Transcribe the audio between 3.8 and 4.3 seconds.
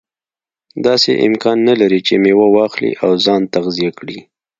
کړي.